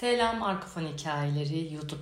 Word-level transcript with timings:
Selam 0.00 0.42
Arkofon 0.42 0.86
Hikayeleri 0.86 1.74
YouTube 1.74 2.00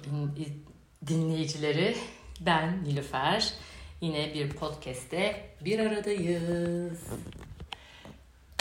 dinleyicileri. 1.07 1.97
Ben 2.41 2.85
Nilüfer. 2.85 3.55
Yine 4.01 4.35
bir 4.35 4.51
podcast'te 4.51 5.51
bir 5.65 5.79
aradayız. 5.79 7.01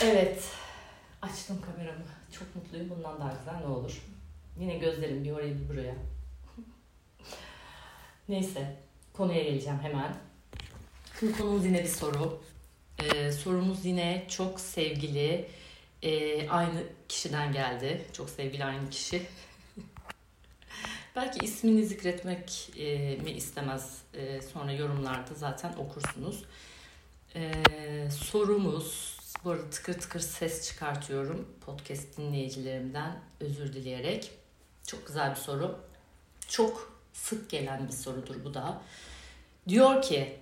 Evet, 0.04 0.44
açtım 1.22 1.62
kameramı. 1.62 2.04
Çok 2.32 2.56
mutluyum. 2.56 2.90
Bundan 2.90 3.20
daha 3.20 3.34
güzel 3.40 3.60
ne 3.60 3.66
olur. 3.66 4.02
Yine 4.60 4.78
gözlerim 4.78 5.24
bir 5.24 5.32
oraya 5.32 5.56
bir 5.56 5.70
buraya. 5.70 5.96
Neyse, 8.30 8.76
konuya 9.14 9.44
geleceğim 9.44 9.80
hemen. 9.82 10.16
Şimdi 11.20 11.38
konumuz 11.38 11.66
yine 11.66 11.84
bir 11.84 11.90
soru. 11.90 12.42
Ee, 13.00 13.32
sorumuz 13.32 13.86
yine 13.86 14.26
çok 14.30 14.60
sevgili 14.60 15.48
e, 16.04 16.50
aynı 16.50 16.84
kişiden 17.10 17.54
geldi. 17.54 18.06
Çok 18.14 18.30
sevgili 18.30 18.66
aynı 18.66 18.90
kişi. 18.90 19.28
Belki 21.16 21.46
ismini 21.46 21.86
zikretmek 21.86 22.70
e, 22.78 23.16
mi 23.16 23.32
istemez 23.32 24.02
e, 24.14 24.42
sonra 24.42 24.72
yorumlarda 24.72 25.34
zaten 25.36 25.74
okursunuz. 25.74 26.44
E, 27.36 27.52
sorumuz, 28.12 29.18
bu 29.44 29.52
arada 29.52 29.70
tıkır 29.70 29.94
tıkır 29.94 30.20
ses 30.20 30.68
çıkartıyorum 30.68 31.48
podcast 31.66 32.18
dinleyicilerimden 32.18 33.20
özür 33.40 33.74
dileyerek. 33.74 34.32
Çok 34.88 35.08
güzel 35.08 35.32
bir 35.32 35.36
soru. 35.36 35.80
Çok 36.48 36.98
sık 37.14 37.50
gelen 37.50 37.88
bir 37.88 37.94
sorudur 37.94 38.36
bu 38.46 38.54
da. 38.54 38.82
Diyor 39.68 40.02
ki, 40.02 40.40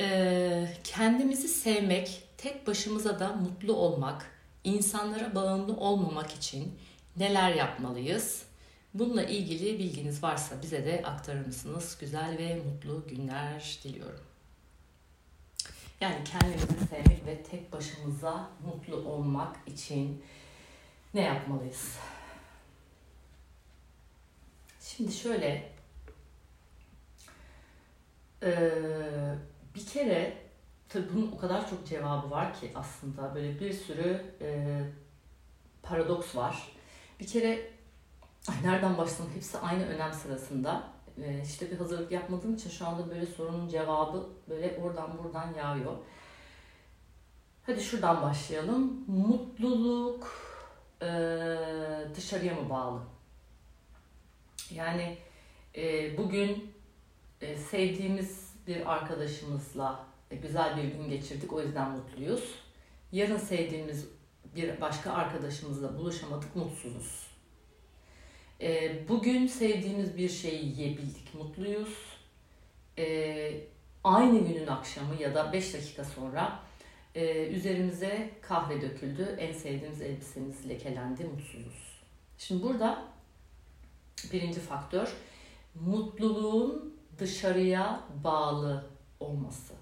e, 0.00 0.76
kendimizi 0.84 1.48
sevmek, 1.48 2.22
tek 2.38 2.66
başımıza 2.66 3.20
da 3.20 3.28
mutlu 3.32 3.74
olmak, 3.74 4.31
insanlara 4.64 5.34
bağımlı 5.34 5.76
olmamak 5.76 6.30
için 6.30 6.78
neler 7.16 7.54
yapmalıyız? 7.54 8.42
Bununla 8.94 9.22
ilgili 9.22 9.78
bilginiz 9.78 10.22
varsa 10.22 10.62
bize 10.62 10.84
de 10.84 11.02
aktarır 11.04 11.46
mısınız? 11.46 11.96
Güzel 12.00 12.38
ve 12.38 12.54
mutlu 12.54 13.04
günler 13.08 13.78
diliyorum. 13.84 14.24
Yani 16.00 16.24
kendimizi 16.24 16.86
sevmek 16.90 17.26
ve 17.26 17.42
tek 17.42 17.72
başımıza 17.72 18.50
mutlu 18.66 18.96
olmak 18.96 19.56
için 19.66 20.24
ne 21.14 21.20
yapmalıyız? 21.20 21.96
Şimdi 24.80 25.12
şöyle 25.12 25.72
bir 29.74 29.86
kere 29.86 30.41
tabii 30.92 31.14
bunun 31.14 31.32
o 31.32 31.38
kadar 31.38 31.70
çok 31.70 31.86
cevabı 31.86 32.30
var 32.30 32.60
ki 32.60 32.70
aslında 32.74 33.34
böyle 33.34 33.60
bir 33.60 33.72
sürü 33.72 34.24
paradoks 35.82 36.36
var. 36.36 36.72
Bir 37.20 37.26
kere 37.26 37.70
nereden 38.64 38.98
başlayalım? 38.98 39.34
Hepsi 39.34 39.58
aynı 39.58 39.86
önem 39.86 40.12
sırasında. 40.12 40.92
Ee, 41.18 41.42
işte 41.44 41.70
bir 41.70 41.76
hazırlık 41.76 42.12
yapmadığım 42.12 42.54
için 42.54 42.70
şu 42.70 42.86
anda 42.86 43.10
böyle 43.10 43.26
sorunun 43.26 43.68
cevabı 43.68 44.28
böyle 44.48 44.78
oradan 44.82 45.18
buradan 45.18 45.54
yağıyor. 45.54 45.96
Hadi 47.66 47.80
şuradan 47.80 48.22
başlayalım. 48.22 49.04
Mutluluk 49.06 50.28
e, 51.02 51.06
dışarıya 52.16 52.54
mı 52.54 52.70
bağlı? 52.70 53.00
Yani 54.70 55.18
e, 55.76 56.16
bugün 56.18 56.74
e, 57.40 57.56
sevdiğimiz 57.56 58.54
bir 58.66 58.92
arkadaşımızla 58.92 60.06
e, 60.06 60.11
güzel 60.36 60.76
bir 60.76 60.84
gün 60.84 61.08
geçirdik. 61.08 61.52
O 61.52 61.62
yüzden 61.62 61.90
mutluyuz. 61.90 62.54
Yarın 63.12 63.36
sevdiğimiz 63.36 64.08
bir 64.56 64.80
başka 64.80 65.12
arkadaşımızla 65.12 65.98
buluşamadık, 65.98 66.56
mutsuzuz. 66.56 67.26
E, 68.60 68.98
bugün 69.08 69.46
sevdiğimiz 69.46 70.16
bir 70.16 70.28
şeyi 70.28 70.66
yiyebildik, 70.66 71.34
mutluyuz. 71.34 71.98
E, 72.98 73.64
aynı 74.04 74.38
günün 74.38 74.66
akşamı 74.66 75.22
ya 75.22 75.34
da 75.34 75.52
5 75.52 75.74
dakika 75.74 76.04
sonra 76.04 76.60
e, 77.14 77.46
üzerimize 77.46 78.30
kahve 78.42 78.82
döküldü. 78.82 79.36
En 79.38 79.52
sevdiğimiz 79.52 80.02
elbisemiz 80.02 80.68
lekelendi, 80.68 81.24
mutsuzuz. 81.24 82.02
Şimdi 82.38 82.62
burada 82.62 83.04
birinci 84.32 84.60
faktör 84.60 85.16
mutluluğun 85.74 86.94
dışarıya 87.18 88.00
bağlı 88.24 88.90
olması. 89.20 89.81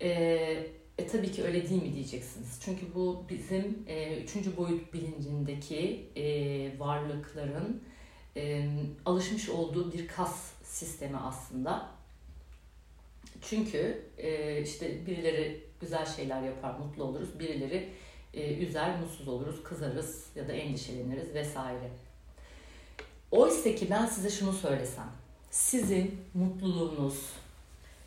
Ee, 0.00 0.66
e 0.98 1.06
tabii 1.06 1.32
ki 1.32 1.44
öyle 1.44 1.68
değil 1.68 1.82
mi 1.82 1.94
diyeceksiniz. 1.94 2.60
Çünkü 2.64 2.94
bu 2.94 3.24
bizim 3.28 3.84
e, 3.86 4.16
üçüncü 4.16 4.56
boyut 4.56 4.92
bilincindeki 4.92 6.08
e, 6.16 6.78
varlıkların 6.78 7.82
e, 8.36 8.68
alışmış 9.04 9.48
olduğu 9.48 9.92
bir 9.92 10.08
kas 10.08 10.50
sistemi 10.62 11.16
aslında. 11.16 11.90
Çünkü 13.42 14.04
e, 14.18 14.62
işte 14.62 15.06
birileri 15.06 15.64
güzel 15.80 16.06
şeyler 16.06 16.42
yapar, 16.42 16.78
mutlu 16.78 17.04
oluruz. 17.04 17.38
Birileri 17.40 17.88
e, 18.34 18.56
üzer, 18.56 19.00
mutsuz 19.00 19.28
oluruz, 19.28 19.62
kızarız 19.62 20.26
ya 20.36 20.48
da 20.48 20.52
endişeleniriz 20.52 21.34
vesaire. 21.34 21.90
Oysa 23.30 23.74
ki 23.74 23.86
ben 23.90 24.06
size 24.06 24.30
şunu 24.30 24.52
söylesem. 24.52 25.08
Sizin 25.50 26.20
mutluluğunuz, 26.34 27.32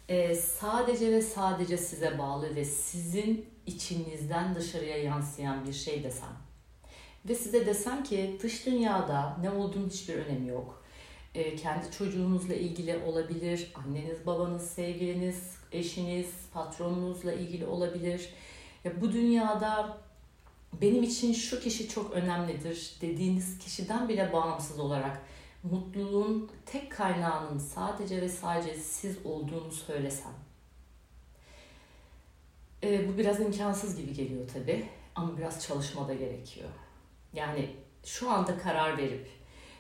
e, 0.09 0.35
sadece 0.35 1.12
ve 1.12 1.22
sadece 1.22 1.78
size 1.78 2.19
bağlı 2.19 2.56
ve 2.56 2.66
sizin 2.66 3.45
içinizden 3.66 4.56
dışarıya 4.56 4.97
yansıyan 4.97 5.68
bir 5.68 5.73
şey 5.73 6.03
desem 6.03 6.47
ve 7.29 7.35
size 7.35 7.66
desem 7.66 8.03
ki 8.03 8.40
dış 8.44 8.66
dünyada 8.66 9.38
ne 9.41 9.50
olduğunun 9.50 9.90
hiçbir 9.90 10.13
önemi 10.13 10.47
yok. 10.47 10.84
E, 11.35 11.56
kendi 11.56 11.91
çocuğunuzla 11.91 12.53
ilgili 12.53 12.97
olabilir, 12.97 13.72
anneniz, 13.75 14.25
babanız, 14.25 14.69
sevgiliniz, 14.69 15.56
eşiniz, 15.72 16.28
patronunuzla 16.53 17.34
ilgili 17.34 17.66
olabilir. 17.66 18.29
Ya 18.84 19.01
bu 19.01 19.12
dünyada 19.12 19.97
benim 20.81 21.03
için 21.03 21.34
şu 21.34 21.59
kişi 21.59 21.89
çok 21.89 22.12
önemlidir 22.12 22.94
dediğiniz 23.01 23.59
kişiden 23.59 24.09
bile 24.09 24.34
bağımsız 24.34 24.79
olarak 24.79 25.22
mutluluğun 25.72 26.52
tek 26.66 26.92
kaynağının 26.92 27.60
sadece 27.60 28.22
ve 28.22 28.30
sadece 28.30 28.74
siz 28.74 29.26
olduğunu 29.26 29.72
söylesem. 29.72 30.34
E, 32.84 33.10
bu 33.10 33.18
biraz 33.18 33.40
imkansız 33.40 33.98
gibi 34.02 34.14
geliyor 34.14 34.48
tabi 34.48 34.86
ama 35.16 35.38
biraz 35.38 35.68
çalışma 35.68 36.08
da 36.08 36.14
gerekiyor. 36.14 36.70
Yani 37.34 37.70
şu 38.06 38.32
anda 38.32 38.58
karar 38.58 38.98
verip 38.98 39.28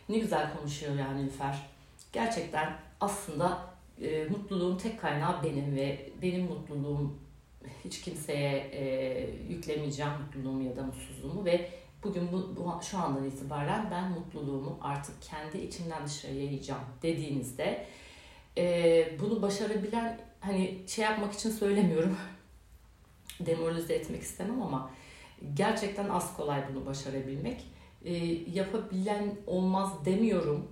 ne 0.09 0.19
güzel 0.19 0.57
konuşuyor 0.57 0.95
yani 0.95 1.25
Lüfer. 1.25 1.69
Gerçekten 2.13 2.77
aslında 3.01 3.67
e, 4.01 4.25
mutluluğun 4.25 4.77
tek 4.77 5.01
kaynağı 5.01 5.43
benim 5.43 5.75
ve 5.75 6.09
benim 6.21 6.45
mutluluğum 6.45 7.19
hiç 7.85 8.01
kimseye 8.01 8.57
e, 8.57 8.83
yüklemeyeceğim 9.49 10.11
mutluluğumu 10.11 10.63
ya 10.63 10.75
da 10.75 10.83
mutsuzluğumu 10.83 11.45
ve 11.45 11.69
bugün 12.03 12.31
bu, 12.31 12.55
bu 12.55 12.83
şu 12.83 12.97
andan 12.97 13.25
itibaren 13.25 13.87
ben 13.91 14.11
mutluluğumu 14.11 14.79
artık 14.81 15.21
kendi 15.21 15.57
içimden 15.57 16.05
dışarıya 16.05 16.43
yayacağım 16.43 16.83
dediğinizde 17.01 17.85
e, 18.57 19.19
bunu 19.19 19.41
başarabilen 19.41 20.19
hani 20.39 20.83
şey 20.87 21.05
yapmak 21.05 21.33
için 21.33 21.51
söylemiyorum 21.51 22.17
demoralize 23.39 23.93
etmek 23.93 24.21
istemem 24.21 24.61
ama 24.61 24.91
gerçekten 25.53 26.09
az 26.09 26.37
kolay 26.37 26.63
bunu 26.73 26.85
başarabilmek. 26.85 27.63
E, 28.05 28.13
yapabilen 28.53 29.35
olmaz 29.47 30.05
demiyorum 30.05 30.71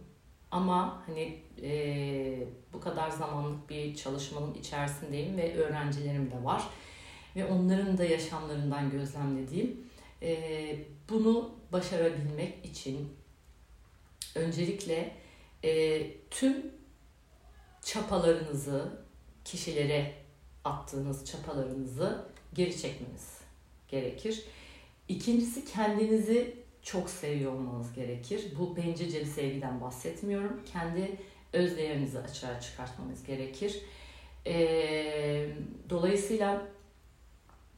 ama 0.51 1.03
hani 1.05 1.39
e, 1.61 2.47
bu 2.73 2.79
kadar 2.79 3.09
zamanlık 3.09 3.69
bir 3.69 3.95
çalışmanın 3.95 4.53
içerisindeyim 4.53 5.37
ve 5.37 5.55
öğrencilerim 5.55 6.31
de 6.31 6.43
var 6.43 6.63
ve 7.35 7.45
onların 7.45 7.97
da 7.97 8.05
yaşamlarından 8.05 8.89
gözlemlediğim 8.89 9.85
e, 10.21 10.94
bunu 11.09 11.55
başarabilmek 11.71 12.65
için 12.65 13.13
öncelikle 14.35 15.15
e, 15.63 16.01
tüm 16.31 16.71
çapalarınızı, 17.81 19.05
kişilere 19.45 20.13
attığınız 20.63 21.25
çapalarınızı 21.25 22.25
geri 22.53 22.81
çekmeniz 22.81 23.37
gerekir. 23.87 24.43
İkincisi 25.07 25.65
kendinizi 25.65 26.55
çok 26.83 27.09
seviyor 27.09 27.53
olmanız 27.53 27.93
gerekir. 27.93 28.53
Bu 28.59 28.77
bencilce 28.77 29.19
bir 29.19 29.25
sevgiden 29.25 29.81
bahsetmiyorum. 29.81 30.61
Kendi 30.73 31.17
öz 31.53 32.15
açığa 32.15 32.61
çıkartmanız 32.61 33.23
gerekir. 33.23 33.81
E, 34.47 35.49
dolayısıyla 35.89 36.67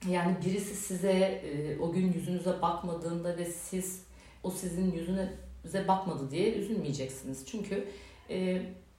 yani 0.09 0.35
birisi 0.45 0.75
size 0.75 1.11
e, 1.11 1.79
o 1.79 1.91
gün 1.91 2.13
yüzünüze 2.13 2.61
bakmadığında 2.61 3.38
ve 3.38 3.45
siz 3.45 4.03
o 4.44 4.51
sizin 4.51 4.91
yüzünüze 4.91 5.88
bakmadı 5.88 6.31
diye 6.31 6.53
üzülmeyeceksiniz. 6.53 7.45
Çünkü 7.45 7.88
e, 8.29 8.38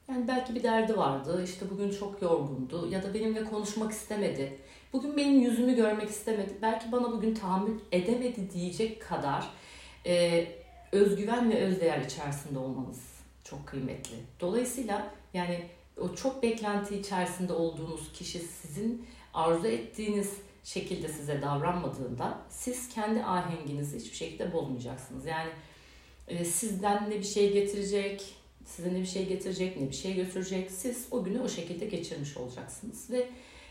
yani 0.08 0.28
belki 0.28 0.54
bir 0.54 0.62
derdi 0.62 0.96
vardı, 0.96 1.42
işte 1.44 1.70
bugün 1.70 1.90
çok 1.90 2.22
yorgundu 2.22 2.88
ya 2.90 3.02
da 3.02 3.14
benimle 3.14 3.44
konuşmak 3.44 3.92
istemedi. 3.92 4.58
Bugün 4.92 5.16
benim 5.16 5.40
yüzümü 5.40 5.76
görmek 5.76 6.10
istemedi. 6.10 6.52
Belki 6.62 6.92
bana 6.92 7.12
bugün 7.12 7.34
tahammül 7.34 7.80
edemedi 7.92 8.50
diyecek 8.52 9.02
kadar 9.02 9.48
e, 10.06 10.46
özgüven 10.92 11.50
ve 11.50 11.58
özdeğer 11.58 12.00
içerisinde 12.00 12.58
olmanız 12.58 13.00
çok 13.44 13.66
kıymetli. 13.66 14.16
Dolayısıyla 14.40 15.10
yani 15.34 15.66
o 16.00 16.14
çok 16.14 16.42
beklenti 16.42 16.96
içerisinde 16.96 17.52
olduğunuz 17.52 18.12
kişi 18.12 18.38
sizin 18.38 19.06
arzu 19.34 19.66
ettiğiniz 19.66 20.32
şekilde 20.68 21.08
size 21.08 21.42
davranmadığında 21.42 22.38
siz 22.50 22.88
kendi 22.88 23.24
ahenginizi 23.24 23.98
hiçbir 23.98 24.16
şekilde 24.16 24.52
bozmayacaksınız. 24.52 25.26
Yani 25.26 25.50
e, 26.28 26.44
sizden 26.44 27.10
ne 27.10 27.18
bir 27.18 27.24
şey 27.24 27.52
getirecek, 27.52 28.34
size 28.64 28.94
ne 28.94 29.00
bir 29.00 29.06
şey 29.06 29.26
getirecek, 29.28 29.80
ne 29.80 29.88
bir 29.88 29.94
şey 29.94 30.14
götürecek. 30.14 30.70
Siz 30.70 31.08
o 31.10 31.24
günü 31.24 31.40
o 31.40 31.48
şekilde 31.48 31.86
geçirmiş 31.86 32.36
olacaksınız 32.36 33.10
ve 33.10 33.28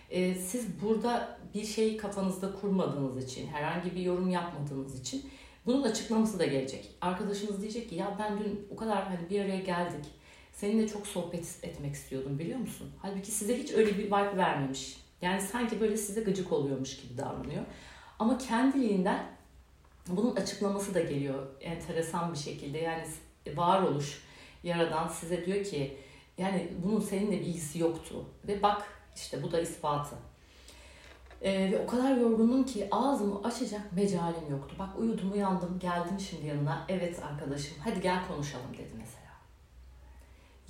e, 0.09 0.35
siz 0.35 0.81
burada 0.81 1.39
bir 1.53 1.65
şey 1.65 1.97
kafanızda 1.97 2.55
kurmadığınız 2.61 3.23
için, 3.23 3.47
herhangi 3.47 3.95
bir 3.95 4.01
yorum 4.01 4.29
yapmadığınız 4.29 4.99
için 4.99 5.25
bunun 5.65 5.83
açıklaması 5.83 6.39
da 6.39 6.45
gelecek. 6.45 6.91
Arkadaşınız 7.01 7.61
diyecek 7.61 7.89
ki 7.89 7.95
ya 7.95 8.15
ben 8.19 8.39
dün 8.39 8.67
o 8.71 8.75
kadar 8.75 9.03
hani 9.03 9.29
bir 9.29 9.41
araya 9.41 9.59
geldik. 9.59 10.05
Seninle 10.53 10.87
çok 10.87 11.07
sohbet 11.07 11.45
etmek 11.63 11.95
istiyordum 11.95 12.39
biliyor 12.39 12.59
musun? 12.59 12.91
Halbuki 13.01 13.31
size 13.31 13.57
hiç 13.57 13.71
öyle 13.71 13.97
bir 13.97 14.05
vibe 14.05 14.37
vermemiş. 14.37 15.06
Yani 15.21 15.41
sanki 15.41 15.81
böyle 15.81 15.97
size 15.97 16.21
gıcık 16.21 16.51
oluyormuş 16.51 16.97
gibi 17.01 17.17
davranıyor. 17.17 17.63
Ama 18.19 18.37
kendiliğinden 18.37 19.25
bunun 20.07 20.35
açıklaması 20.35 20.93
da 20.93 20.99
geliyor 20.99 21.47
enteresan 21.61 22.33
bir 22.33 22.37
şekilde. 22.37 22.77
Yani 22.77 23.03
varoluş 23.55 24.23
yaradan 24.63 25.07
size 25.07 25.45
diyor 25.45 25.63
ki 25.63 25.97
yani 26.37 26.71
bunun 26.85 26.99
seninle 26.99 27.31
bir 27.31 27.45
ilgisi 27.45 27.79
yoktu. 27.79 28.25
Ve 28.47 28.61
bak 28.61 28.83
işte 29.15 29.43
bu 29.43 29.51
da 29.51 29.61
ispatı. 29.61 30.15
Ee, 31.41 31.71
ve 31.71 31.79
o 31.79 31.87
kadar 31.87 32.17
yorgundum 32.17 32.63
ki 32.63 32.87
ağzımı 32.91 33.43
açacak 33.43 33.93
mecalim 33.93 34.51
yoktu. 34.51 34.75
Bak 34.79 34.99
uyudum 34.99 35.31
uyandım 35.31 35.79
geldim 35.79 36.19
şimdi 36.19 36.47
yanına. 36.47 36.85
Evet 36.89 37.23
arkadaşım 37.23 37.77
hadi 37.83 38.01
gel 38.01 38.27
konuşalım 38.27 38.73
dedi 38.73 38.93
mesela. 38.97 39.27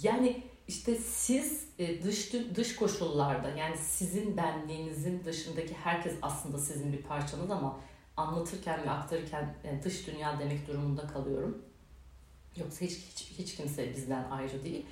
Yani 0.04 0.44
işte 0.68 0.96
siz 0.96 1.68
e, 1.80 2.04
dış 2.04 2.34
dış 2.56 2.75
koşullarda 2.75 3.50
yani 3.50 3.78
sizin 3.78 4.38
benliğinizin 4.38 5.24
dışındaki 5.25 5.74
herkes 5.74 6.14
aslında 6.22 6.58
sizin 6.58 6.94
bir 6.94 7.02
parçanız 7.02 7.52
ama 7.52 7.80
anlatırken 8.18 8.84
ve 8.84 8.90
aktarırken 8.90 9.56
e, 9.64 9.84
dış 9.84 10.08
dünya 10.08 10.40
demek 10.40 10.68
durumunda 10.68 11.08
kalıyorum. 11.08 11.62
Yoksa 12.58 12.86
hiç 12.86 12.92
hiç, 12.92 13.31
hiç 13.40 13.56
kimse 13.56 13.94
bizden 13.96 14.30
ayrı 14.31 14.64
değil. 14.64 14.86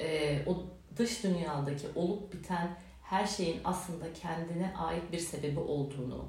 Ee, 0.00 0.42
o 0.46 0.64
dış 0.96 1.24
dünyadaki 1.24 1.86
olup 1.94 2.32
biten 2.32 2.78
her 3.02 3.26
şeyin 3.26 3.60
aslında 3.64 4.12
kendine 4.12 4.74
ait 4.76 5.12
bir 5.12 5.18
sebebi 5.18 5.60
olduğunu, 5.60 6.28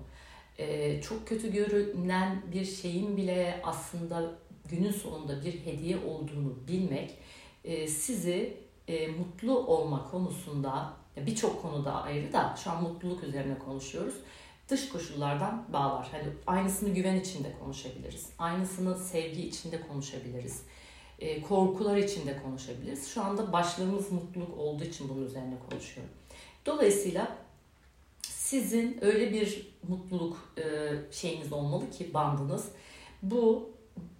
e, 0.57 1.01
çok 1.01 1.27
kötü 1.27 1.51
görünen 1.51 2.41
bir 2.53 2.65
şeyin 2.65 3.17
bile 3.17 3.61
aslında 3.63 4.31
günün 4.69 4.91
sonunda 4.91 5.45
bir 5.45 5.65
hediye 5.65 5.97
olduğunu 5.97 6.67
bilmek 6.67 7.17
e, 7.63 7.87
sizi 7.87 8.62
e, 8.87 9.07
mutlu 9.07 9.57
olma 9.57 10.11
konusunda 10.11 10.93
birçok 11.17 11.61
konuda 11.61 12.03
ayrı 12.03 12.33
da 12.33 12.55
şu 12.63 12.71
an 12.71 12.83
mutluluk 12.83 13.23
üzerine 13.23 13.59
konuşuyoruz. 13.59 14.15
Dış 14.69 14.89
koşullardan 14.89 15.65
bağlar. 15.73 16.07
Hani 16.11 16.23
aynısını 16.47 16.89
güven 16.89 17.15
içinde 17.15 17.53
konuşabiliriz. 17.59 18.29
Aynısını 18.39 18.99
sevgi 18.99 19.47
içinde 19.47 19.81
konuşabiliriz. 19.87 20.61
E, 21.19 21.41
korkular 21.41 21.97
içinde 21.97 22.41
konuşabiliriz. 22.43 23.07
Şu 23.07 23.23
anda 23.23 23.53
başlığımız 23.53 24.11
mutluluk 24.11 24.57
olduğu 24.57 24.83
için 24.83 25.09
bunun 25.09 25.25
üzerine 25.25 25.55
konuşuyorum. 25.69 26.13
Dolayısıyla 26.65 27.37
sizin 28.21 28.99
öyle 29.01 29.33
bir 29.33 29.73
mutluluk 29.87 30.53
e, 30.57 30.63
şeyiniz 31.11 31.53
olmalı 31.53 31.91
ki 31.91 32.13
bandınız. 32.13 32.67
Bu 33.21 33.69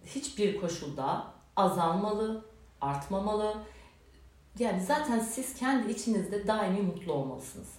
hiçbir 0.06 0.62
koşulda 0.62 1.34
azalmalı, 1.56 2.46
artmamalı. 2.82 3.56
Yani 4.60 4.84
zaten 4.84 5.20
siz 5.20 5.56
kendi 5.56 5.92
içinizde 5.92 6.48
daimi 6.48 6.82
mutlu 6.82 7.14
olmalısınız. 7.14 7.70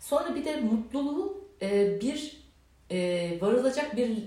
Sonra 0.00 0.34
bir 0.34 0.44
de 0.44 0.60
mutluluğu 0.60 1.44
e, 1.62 2.00
bir 2.00 2.48
e, 2.90 3.38
varılacak 3.40 3.96
bir 3.96 4.22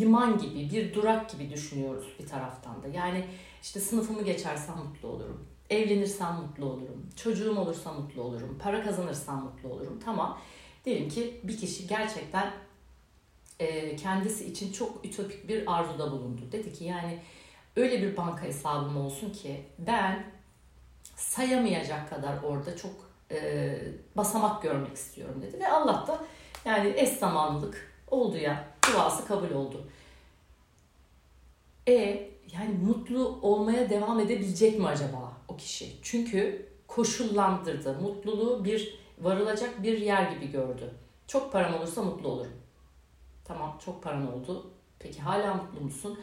liman 0.00 0.38
gibi, 0.38 0.70
bir 0.70 0.94
durak 0.94 1.30
gibi 1.30 1.50
düşünüyoruz 1.50 2.06
bir 2.18 2.26
taraftan 2.26 2.82
da. 2.82 2.88
Yani 2.88 3.24
işte 3.62 3.80
sınıfımı 3.80 4.22
geçersem 4.22 4.76
mutlu 4.78 5.08
olurum. 5.08 5.46
Evlenirsem 5.70 6.34
mutlu 6.34 6.64
olurum. 6.64 7.06
Çocuğum 7.16 7.58
olursa 7.58 7.92
mutlu 7.92 8.22
olurum. 8.22 8.58
Para 8.62 8.82
kazanırsam 8.82 9.44
mutlu 9.44 9.68
olurum. 9.68 10.00
Tamam. 10.04 10.38
Diyelim 10.84 11.08
ki 11.08 11.40
bir 11.42 11.58
kişi 11.58 11.86
gerçekten 11.86 12.50
e, 13.60 13.96
kendisi 13.96 14.46
için 14.46 14.72
çok 14.72 15.04
ütopik 15.04 15.48
bir 15.48 15.76
arzuda 15.76 16.12
bulundu. 16.12 16.42
Dedi 16.52 16.72
ki 16.72 16.84
yani 16.84 17.18
öyle 17.76 18.02
bir 18.02 18.16
banka 18.16 18.42
hesabım 18.42 18.96
olsun 18.96 19.32
ki 19.32 19.64
ben 19.78 20.35
sayamayacak 21.16 22.10
kadar 22.10 22.42
orada 22.42 22.76
çok 22.76 22.92
e, 23.30 23.78
basamak 24.16 24.62
görmek 24.62 24.94
istiyorum 24.96 25.42
dedi. 25.42 25.60
Ve 25.60 25.68
Allah 25.68 26.06
da 26.06 26.18
yani 26.64 26.92
eş 26.96 27.08
zamanlılık 27.08 27.92
oldu 28.10 28.36
ya 28.36 28.64
duası 28.92 29.26
kabul 29.26 29.50
oldu. 29.50 29.86
E 31.88 31.92
yani 32.52 32.74
mutlu 32.84 33.38
olmaya 33.42 33.90
devam 33.90 34.20
edebilecek 34.20 34.78
mi 34.78 34.86
acaba 34.86 35.32
o 35.48 35.56
kişi? 35.56 35.96
Çünkü 36.02 36.68
koşullandırdı. 36.86 37.94
Mutluluğu 38.00 38.64
bir 38.64 38.98
varılacak 39.18 39.82
bir 39.82 39.98
yer 39.98 40.30
gibi 40.30 40.52
gördü. 40.52 40.94
Çok 41.26 41.52
param 41.52 41.74
olursa 41.74 42.02
mutlu 42.02 42.28
olurum. 42.28 42.52
Tamam 43.44 43.78
çok 43.84 44.02
paran 44.02 44.34
oldu. 44.34 44.70
Peki 44.98 45.20
hala 45.20 45.54
mutlu 45.54 45.80
musun? 45.80 46.18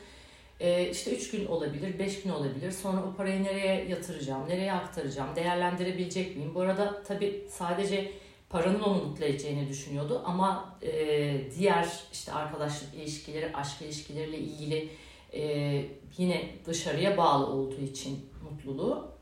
Ee, 0.60 0.90
işte 0.90 1.16
3 1.16 1.32
gün 1.32 1.46
olabilir, 1.46 2.00
5 2.00 2.24
gün 2.24 2.30
olabilir. 2.30 2.72
Sonra 2.72 3.04
o 3.04 3.16
parayı 3.18 3.44
nereye 3.44 3.86
yatıracağım, 3.90 4.50
nereye 4.50 4.74
aktaracağım, 4.74 5.36
değerlendirebilecek 5.36 6.36
miyim? 6.36 6.56
Bu 6.56 6.62
arada 6.62 7.04
tabii 7.04 7.48
sadece 7.50 8.12
paranın 8.50 8.80
onu 8.80 9.04
mutlu 9.04 9.26
edeceğini 9.26 9.70
düşünüyordu 9.70 10.22
ama 10.26 10.78
e, 10.82 11.52
diğer 11.58 11.90
işte 12.14 12.32
arkadaşlık 12.34 12.94
ilişkileri, 12.94 13.56
aşk 13.56 13.82
ilişkileriyle 13.82 14.38
ilgili 14.38 14.90
e, 15.34 15.42
yine 16.18 16.50
dışarıya 16.66 17.18
bağlı 17.18 17.46
olduğu 17.46 17.82
için 17.82 18.30
mutluluğu 18.44 19.14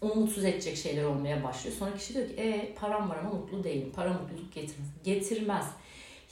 onu 0.00 0.14
mutsuz 0.14 0.44
edecek 0.44 0.76
şeyler 0.76 1.04
olmaya 1.04 1.44
başlıyor. 1.44 1.76
Sonra 1.78 1.96
kişi 1.96 2.14
diyor 2.14 2.28
ki 2.28 2.34
e, 2.34 2.74
param 2.74 3.10
var 3.10 3.16
ama 3.16 3.32
mutlu 3.32 3.64
değilim. 3.64 3.92
Para 3.96 4.12
mutluluk 4.12 4.54
getirmez. 4.54 4.88
Getirmez. 5.04 5.66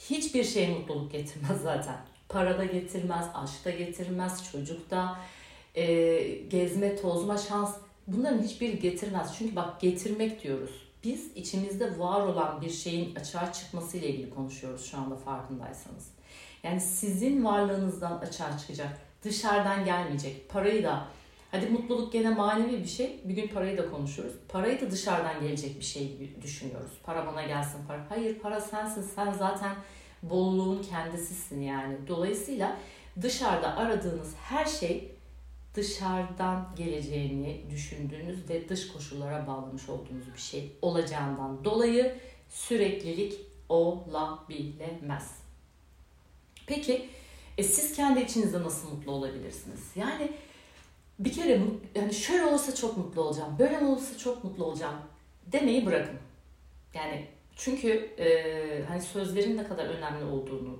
Hiçbir 0.09 0.43
şey 0.43 0.67
mutluluk 0.67 1.11
getirmez 1.11 1.61
zaten. 1.63 1.97
Para 2.29 2.57
da 2.57 2.65
getirmez, 2.65 3.25
aşk 3.33 3.65
da 3.65 3.69
getirmez, 3.69 4.51
çocuk 4.51 4.91
da, 4.91 5.17
e, 5.75 6.23
gezme, 6.49 6.95
tozma, 6.95 7.37
şans 7.37 7.75
bunların 8.07 8.41
hiçbiri 8.41 8.79
getirmez. 8.79 9.35
Çünkü 9.37 9.55
bak 9.55 9.81
getirmek 9.81 10.43
diyoruz. 10.43 10.71
Biz 11.03 11.31
içimizde 11.35 11.99
var 11.99 12.21
olan 12.21 12.61
bir 12.61 12.69
şeyin 12.69 13.15
açığa 13.15 13.53
çıkması 13.53 13.97
ile 13.97 14.09
ilgili 14.09 14.29
konuşuyoruz 14.29 14.85
şu 14.85 14.97
anda 14.97 15.15
farkındaysanız. 15.15 16.07
Yani 16.63 16.81
sizin 16.81 17.45
varlığınızdan 17.45 18.17
açığa 18.17 18.57
çıkacak, 18.57 18.97
dışarıdan 19.23 19.85
gelmeyecek. 19.85 20.49
Parayı 20.49 20.83
da 20.83 21.07
Hadi 21.51 21.65
mutluluk 21.65 22.13
gene 22.13 22.29
manevi 22.29 22.79
bir 22.83 22.87
şey. 22.87 23.19
Bir 23.23 23.33
gün 23.33 23.47
parayı 23.47 23.77
da 23.77 23.91
konuşuyoruz. 23.91 24.35
Parayı 24.49 24.81
da 24.81 24.91
dışarıdan 24.91 25.41
gelecek 25.41 25.79
bir 25.79 25.85
şey 25.85 26.29
düşünüyoruz. 26.41 26.91
Para 27.03 27.27
bana 27.27 27.43
gelsin 27.43 27.79
para. 27.87 28.05
Hayır 28.09 28.39
para 28.39 28.61
sensin. 28.61 29.01
Sen 29.01 29.33
zaten 29.33 29.75
bolluğun 30.23 30.83
kendisisin 30.83 31.61
yani. 31.61 31.97
Dolayısıyla 32.07 32.77
dışarıda 33.21 33.77
aradığınız 33.77 34.33
her 34.41 34.65
şey 34.65 35.11
dışarıdan 35.75 36.69
geleceğini 36.77 37.61
düşündüğünüz 37.71 38.49
ve 38.49 38.69
dış 38.69 38.87
koşullara 38.87 39.47
bağlamış 39.47 39.89
olduğunuz 39.89 40.33
bir 40.33 40.39
şey 40.39 40.71
olacağından 40.81 41.63
dolayı 41.65 42.15
süreklilik 42.49 43.39
olabilemez. 43.69 45.39
Peki 46.67 47.09
e 47.57 47.63
siz 47.63 47.93
kendi 47.95 48.21
içinizde 48.21 48.63
nasıl 48.63 48.89
mutlu 48.89 49.11
olabilirsiniz? 49.11 49.79
Yani 49.95 50.31
bir 51.19 51.33
kere 51.33 51.61
yani 51.95 52.13
şöyle 52.13 52.45
olursa 52.45 52.75
çok 52.75 52.97
mutlu 52.97 53.21
olacağım, 53.21 53.55
böyle 53.59 53.79
olursa 53.79 54.17
çok 54.17 54.43
mutlu 54.43 54.65
olacağım 54.65 54.95
demeyi 55.51 55.85
bırakın. 55.85 56.19
Yani 56.93 57.27
çünkü 57.59 57.89
e, 58.17 58.83
hani 58.87 59.01
sözlerin 59.01 59.57
ne 59.57 59.63
kadar 59.63 59.85
önemli 59.85 60.25
olduğunu 60.25 60.79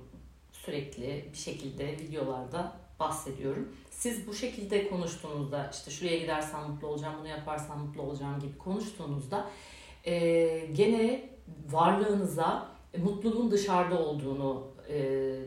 sürekli 0.52 1.28
bir 1.32 1.38
şekilde 1.38 1.86
videolarda 1.88 2.72
bahsediyorum. 3.00 3.68
Siz 3.90 4.26
bu 4.26 4.34
şekilde 4.34 4.88
konuştuğunuzda 4.88 5.70
işte 5.72 5.90
şuraya 5.90 6.18
gidersen 6.18 6.70
mutlu 6.70 6.88
olacağım, 6.88 7.14
bunu 7.20 7.28
yaparsan 7.28 7.78
mutlu 7.78 8.02
olacağım 8.02 8.40
gibi 8.40 8.58
konuştuğunuzda 8.58 9.46
e, 10.04 10.12
gene 10.72 11.30
varlığınıza 11.70 12.68
mutluluğun 12.98 13.50
dışarıda 13.50 13.98
olduğunu 13.98 14.66
e, 14.88 14.98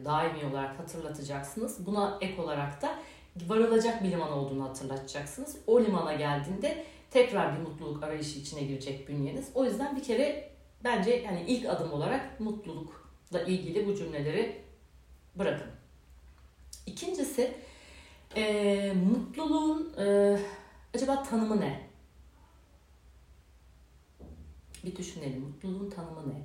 daimi 0.05 0.45
olarak 0.51 0.79
hatırlatacaksınız. 0.79 1.85
Buna 1.85 2.17
ek 2.21 2.41
olarak 2.41 2.81
da 2.81 2.99
varılacak 3.47 4.03
bir 4.03 4.11
liman 4.11 4.31
olduğunu 4.31 4.63
hatırlatacaksınız. 4.63 5.57
O 5.67 5.81
limana 5.81 6.13
geldiğinde 6.13 6.85
tekrar 7.11 7.55
bir 7.55 7.61
mutluluk 7.61 8.03
arayışı 8.03 8.39
içine 8.39 8.63
girecek 8.63 9.09
bünyeniz. 9.09 9.51
O 9.55 9.65
yüzden 9.65 9.95
bir 9.95 10.03
kere 10.03 10.52
bence 10.83 11.11
yani 11.11 11.43
ilk 11.47 11.69
adım 11.69 11.93
olarak 11.93 12.39
mutlulukla 12.39 13.41
ilgili 13.41 13.87
bu 13.87 13.95
cümleleri 13.95 14.61
bırakın. 15.35 15.71
İkincisi 16.85 17.57
E, 18.35 18.93
mutluluğun 18.93 19.93
e, 19.97 20.37
acaba 20.93 21.23
tanımı 21.23 21.61
ne? 21.61 21.87
Bir 24.85 24.95
düşünelim. 24.95 25.41
Mutluluğun 25.41 25.89
tanımı 25.89 26.29
ne? 26.29 26.41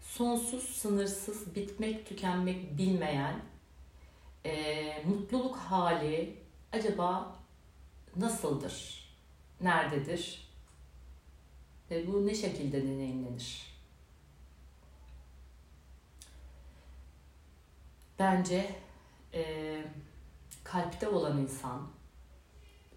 Sonsuz, 0.00 0.64
sınırsız, 0.64 1.54
bitmek, 1.54 2.06
tükenmek 2.06 2.78
bilmeyen 2.78 3.40
e, 4.44 5.02
mutluluk 5.06 5.56
hali 5.56 6.36
acaba 6.72 7.36
nasıldır? 8.16 9.04
Nerededir? 9.60 10.51
Ve 11.92 12.06
bu 12.06 12.26
ne 12.26 12.34
şekilde 12.34 12.82
deneyimlenir? 12.82 13.66
Bence 18.18 18.74
e, 19.34 19.84
kalpte 20.64 21.08
olan 21.08 21.38
insan, 21.38 21.88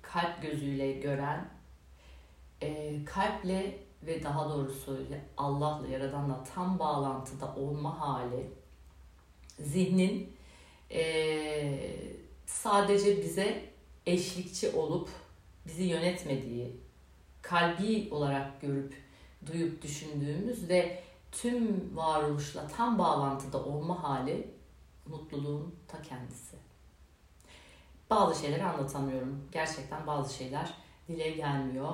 kalp 0.02 0.42
gözüyle 0.42 0.92
gören, 0.92 1.50
e, 2.62 2.96
kalple 3.06 3.80
ve 4.04 4.24
daha 4.24 4.50
doğrusu 4.50 5.06
Allah'la, 5.38 5.88
Yaradan'la 5.88 6.44
tam 6.44 6.80
bağlantıda 6.80 7.56
olma 7.56 8.00
hali, 8.00 8.48
zihnin 9.60 10.36
e, 10.92 11.96
sadece 12.46 13.22
bize 13.22 13.70
eşlikçi 14.06 14.70
olup 14.70 15.10
bizi 15.66 15.84
yönetmediği, 15.84 16.85
kalbi 17.50 18.08
olarak 18.12 18.62
görüp, 18.62 18.94
duyup 19.46 19.82
düşündüğümüz 19.82 20.70
ve 20.70 21.04
tüm 21.32 21.92
varoluşla 21.98 22.68
tam 22.68 23.00
bağlantıda 23.00 23.64
olma 23.64 24.04
hali 24.04 24.48
mutluluğun 25.08 25.76
ta 25.88 26.02
kendisi. 26.02 26.56
Bazı 28.10 28.42
şeyleri 28.42 28.64
anlatamıyorum. 28.64 29.48
Gerçekten 29.52 30.08
bazı 30.08 30.34
şeyler 30.34 30.74
dile 31.08 31.30
gelmiyor. 31.30 31.94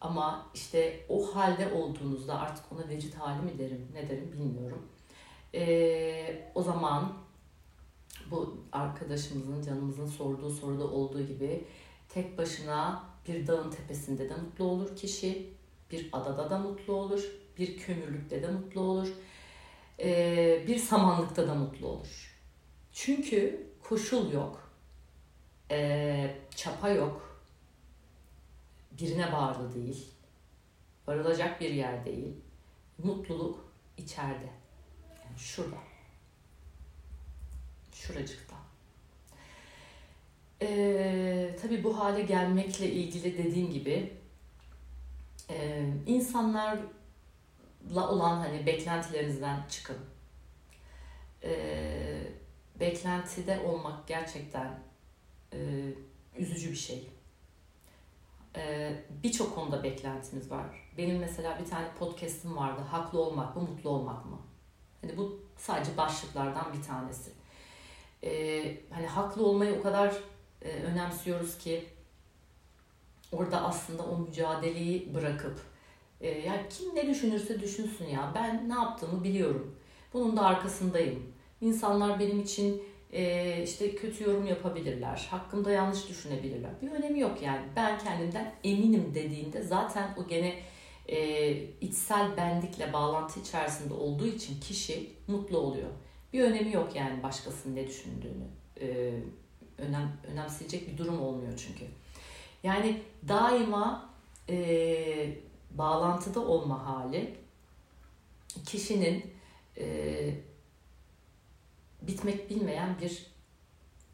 Ama 0.00 0.46
işte 0.54 1.06
o 1.08 1.36
halde 1.36 1.72
olduğunuzda 1.72 2.40
artık 2.40 2.72
ona 2.72 2.88
vecid 2.88 3.14
hali 3.14 3.42
mi 3.42 3.58
derim, 3.58 3.88
ne 3.94 4.08
derim 4.08 4.32
bilmiyorum. 4.32 4.88
Ee, 5.54 6.52
o 6.54 6.62
zaman 6.62 7.12
bu 8.30 8.56
arkadaşımızın, 8.72 9.62
canımızın 9.62 10.06
sorduğu 10.06 10.50
soruda 10.50 10.84
olduğu 10.84 11.22
gibi 11.22 11.64
tek 12.08 12.38
başına 12.38 13.11
bir 13.28 13.46
dağın 13.46 13.70
tepesinde 13.70 14.28
de 14.28 14.36
mutlu 14.36 14.64
olur 14.64 14.96
kişi, 14.96 15.52
bir 15.90 16.08
adada 16.12 16.50
da 16.50 16.58
mutlu 16.58 16.94
olur, 16.94 17.24
bir 17.58 17.78
kömürlükte 17.78 18.42
de 18.42 18.50
mutlu 18.50 18.80
olur, 18.80 19.08
ee, 20.00 20.64
bir 20.66 20.78
samanlıkta 20.78 21.48
da 21.48 21.54
mutlu 21.54 21.86
olur. 21.86 22.38
Çünkü 22.92 23.66
koşul 23.82 24.32
yok, 24.32 24.70
ee, 25.70 26.36
çapa 26.56 26.90
yok, 26.90 27.42
birine 28.92 29.32
bağlı 29.32 29.74
değil, 29.74 30.10
varılacak 31.06 31.60
bir 31.60 31.70
yer 31.70 32.04
değil. 32.04 32.36
Mutluluk 32.98 33.72
içeride, 33.96 34.50
yani 35.24 35.38
şurada, 35.38 35.76
şuracıkta. 37.92 38.51
Ee, 40.62 41.56
tabii 41.62 41.84
bu 41.84 41.98
hale 41.98 42.22
gelmekle 42.22 42.90
ilgili 42.90 43.38
dediğim 43.38 43.70
gibi 43.70 44.12
e, 45.50 45.86
insanlarla 46.06 46.82
olan 47.94 48.36
hani 48.36 48.66
beklentilerinizden 48.66 49.66
çıkın. 49.70 49.96
Ee, 51.44 52.22
beklentide 52.80 53.60
olmak 53.60 54.08
gerçekten 54.08 54.78
e, 55.52 55.58
üzücü 56.36 56.70
bir 56.70 56.76
şey. 56.76 57.10
Ee, 58.56 59.02
Birçok 59.22 59.54
konuda 59.54 59.82
beklentimiz 59.82 60.50
var. 60.50 60.66
Benim 60.98 61.18
mesela 61.18 61.58
bir 61.58 61.70
tane 61.70 61.86
podcast'im 61.98 62.56
vardı. 62.56 62.80
Haklı 62.90 63.20
olmak 63.20 63.56
mı, 63.56 63.62
mutlu 63.62 63.90
olmak 63.90 64.26
mı? 64.26 64.38
Hani 65.00 65.16
bu 65.16 65.40
sadece 65.56 65.96
başlıklardan 65.96 66.72
bir 66.72 66.82
tanesi. 66.82 67.30
Ee, 68.24 68.76
hani 68.90 69.06
haklı 69.06 69.46
olmayı 69.46 69.78
o 69.78 69.82
kadar 69.82 70.14
e, 70.64 70.68
önemsiyoruz 70.68 71.58
ki 71.58 71.84
orada 73.32 73.62
aslında 73.62 74.02
o 74.02 74.18
mücadeleyi 74.18 75.14
bırakıp 75.14 75.60
e, 76.20 76.28
ya 76.28 76.68
kim 76.68 76.94
ne 76.94 77.06
düşünürse 77.08 77.60
düşünsün 77.60 78.06
ya 78.06 78.32
ben 78.34 78.68
ne 78.68 78.74
yaptığımı 78.74 79.24
biliyorum. 79.24 79.76
Bunun 80.12 80.36
da 80.36 80.42
arkasındayım. 80.42 81.32
İnsanlar 81.60 82.20
benim 82.20 82.40
için 82.40 82.82
e, 83.12 83.62
işte 83.62 83.94
kötü 83.94 84.24
yorum 84.24 84.46
yapabilirler. 84.46 85.26
Hakkımda 85.30 85.70
yanlış 85.70 86.08
düşünebilirler. 86.08 86.70
Bir 86.82 86.90
önemi 86.90 87.20
yok 87.20 87.42
yani. 87.42 87.62
Ben 87.76 87.98
kendimden 87.98 88.54
eminim 88.64 89.12
dediğinde 89.14 89.62
zaten 89.62 90.14
o 90.16 90.28
gene 90.28 90.58
içsel 91.80 92.36
benlikle 92.36 92.92
bağlantı 92.92 93.40
içerisinde 93.40 93.94
olduğu 93.94 94.26
için 94.26 94.60
kişi 94.60 95.10
mutlu 95.28 95.58
oluyor. 95.58 95.88
Bir 96.32 96.42
önemi 96.42 96.72
yok 96.72 96.96
yani 96.96 97.22
başkasının 97.22 97.76
ne 97.76 97.86
düşündüğünü. 97.86 98.46
Önem 99.78 100.12
önemseyecek 100.26 100.88
bir 100.88 100.98
durum 100.98 101.22
olmuyor 101.22 101.52
çünkü. 101.56 101.84
Yani 102.62 103.02
daima 103.28 104.10
e, 104.48 105.36
bağlantıda 105.70 106.40
olma 106.40 106.86
hali 106.86 107.36
kişinin 108.66 109.34
e, 109.78 110.34
bitmek 112.02 112.50
bilmeyen 112.50 112.96
bir 113.00 113.26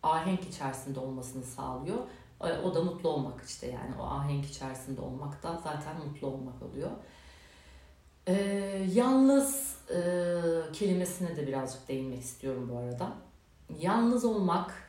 ahenk 0.03 0.45
içerisinde 0.45 1.01
olmasını 1.01 1.45
sağlıyor. 1.45 1.99
O 2.41 2.75
da 2.75 2.83
mutlu 2.83 3.09
olmak 3.09 3.45
işte 3.45 3.67
yani 3.67 3.95
o 4.01 4.03
ahenk 4.03 4.47
içerisinde 4.47 5.01
olmak 5.01 5.43
da 5.43 5.61
zaten 5.65 5.97
mutlu 6.07 6.27
olmak 6.27 6.63
oluyor. 6.63 6.91
Ee, 8.29 8.87
yalnız 8.93 9.77
e, 9.91 10.01
kelimesine 10.73 11.37
de 11.37 11.47
birazcık 11.47 11.89
değinmek 11.89 12.21
istiyorum 12.21 12.71
bu 12.73 12.79
arada. 12.79 13.13
Yalnız 13.81 14.25
olmak 14.25 14.88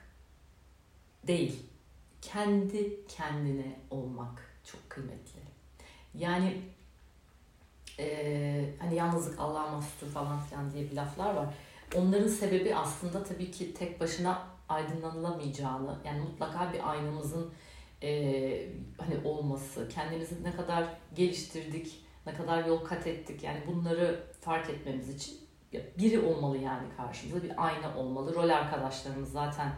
değil, 1.28 1.64
kendi 2.22 3.08
kendine 3.08 3.80
olmak 3.92 4.52
çok 4.64 4.90
kıymetli. 4.90 5.40
Yani 6.14 6.62
e, 8.00 8.70
hani 8.80 8.96
yalnızlık 8.96 9.40
Allah'a 9.40 9.72
mahsustur 9.72 10.08
falan 10.08 10.40
filan 10.40 10.72
diye 10.74 10.92
bir 10.92 10.96
laflar 10.96 11.34
var. 11.34 11.48
Onların 11.96 12.28
sebebi 12.28 12.76
aslında 12.76 13.24
tabii 13.24 13.52
ki 13.52 13.74
tek 13.74 14.00
başına 14.00 14.48
aydınlanılamayacağını, 14.70 15.98
yani 16.06 16.22
mutlaka 16.22 16.74
bir 16.74 16.92
aynamızın 16.92 17.54
e, 18.04 18.10
hani 18.98 19.28
olması, 19.28 19.90
kendimizi 19.90 20.44
ne 20.44 20.56
kadar 20.56 20.84
geliştirdik, 21.16 22.04
ne 22.26 22.34
kadar 22.34 22.66
yol 22.66 22.86
kat 22.86 23.08
ettik, 23.08 23.44
yani 23.44 23.60
bunları 23.68 24.24
fark 24.42 24.70
etmemiz 24.70 25.10
için 25.16 25.38
biri 25.98 26.20
olmalı 26.20 26.58
yani 26.58 26.88
karşımızda, 26.98 27.44
bir 27.44 27.66
ayna 27.66 27.98
olmalı. 27.98 28.36
Rol 28.36 28.50
arkadaşlarımız 28.50 29.32
zaten 29.32 29.72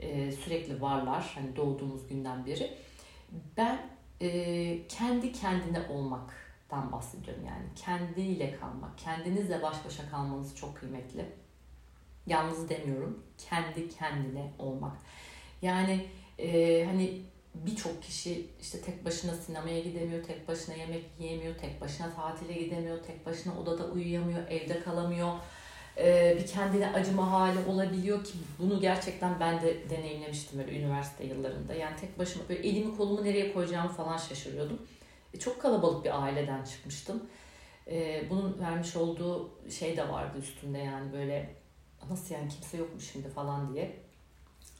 e, 0.00 0.32
sürekli 0.32 0.80
varlar, 0.80 1.32
hani 1.34 1.56
doğduğumuz 1.56 2.08
günden 2.08 2.46
beri. 2.46 2.76
Ben 3.56 3.78
e, 4.22 4.86
kendi 4.88 5.32
kendine 5.32 5.80
olmaktan 5.88 6.92
bahsediyorum 6.92 7.44
yani. 7.46 7.64
Kendiyle 7.76 8.56
kalmak, 8.56 8.98
kendinizle 8.98 9.62
baş 9.62 9.84
başa 9.84 10.10
kalmanız 10.10 10.56
çok 10.56 10.76
kıymetli. 10.76 11.24
Yalnız 12.26 12.68
demiyorum, 12.68 13.24
kendi 13.48 13.88
kendine 13.88 14.52
olmak. 14.58 14.96
Yani 15.62 16.06
e, 16.38 16.84
hani 16.84 17.20
birçok 17.54 18.02
kişi 18.02 18.46
işte 18.60 18.80
tek 18.80 19.04
başına 19.04 19.34
sinemaya 19.34 19.80
gidemiyor, 19.80 20.24
tek 20.24 20.48
başına 20.48 20.74
yemek 20.74 21.04
yiyemiyor, 21.18 21.54
tek 21.58 21.80
başına 21.80 22.10
tatile 22.14 22.52
gidemiyor, 22.52 23.02
tek 23.02 23.26
başına 23.26 23.58
odada 23.58 23.86
uyuyamıyor, 23.86 24.48
evde 24.48 24.80
kalamıyor. 24.80 25.32
Ee, 26.00 26.36
bir 26.38 26.46
kendine 26.46 26.92
acıma 26.92 27.32
hali 27.32 27.58
olabiliyor 27.68 28.24
ki 28.24 28.32
bunu 28.58 28.80
gerçekten 28.80 29.40
ben 29.40 29.62
de 29.62 29.90
deneyimlemiştim 29.90 30.60
öyle 30.60 30.78
üniversite 30.78 31.24
yıllarında. 31.24 31.74
Yani 31.74 31.96
tek 32.00 32.18
başıma 32.18 32.48
böyle 32.48 32.68
elimi 32.68 32.96
kolumu 32.96 33.24
nereye 33.24 33.52
koyacağımı 33.52 33.92
falan 33.92 34.16
şaşırıyordum. 34.16 34.82
E, 35.34 35.38
çok 35.38 35.62
kalabalık 35.62 36.04
bir 36.04 36.22
aileden 36.22 36.64
çıkmıştım. 36.64 37.22
E, 37.86 38.24
bunun 38.30 38.58
vermiş 38.60 38.96
olduğu 38.96 39.50
şey 39.70 39.96
de 39.96 40.08
vardı 40.08 40.38
üstünde 40.38 40.78
yani 40.78 41.12
böyle 41.12 41.54
nasıl 42.10 42.34
yani 42.34 42.48
kimse 42.48 42.76
yok 42.76 42.94
mu 42.94 43.00
şimdi 43.00 43.28
falan 43.28 43.74
diye. 43.74 43.96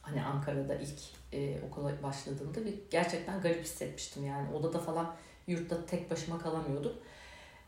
Hani 0.02 0.22
Ankara'da 0.22 0.74
ilk 0.74 0.98
e, 1.32 1.60
okula 1.68 2.02
başladığımda 2.02 2.64
bir 2.64 2.74
gerçekten 2.90 3.40
garip 3.40 3.64
hissetmiştim 3.64 4.26
yani. 4.26 4.54
Odada 4.54 4.78
falan 4.78 5.14
yurtta 5.46 5.86
tek 5.86 6.10
başıma 6.10 6.38
kalamıyordum. 6.38 6.92